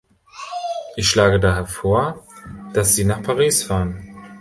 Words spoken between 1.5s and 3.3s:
vor, dass Sie nach